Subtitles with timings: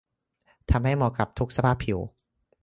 [0.71, 1.99] ทำให้เหมาะกับทุกสภาพผิว